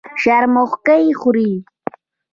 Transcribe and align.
شرموښکۍ 0.21 1.05
خوري. 1.21 1.51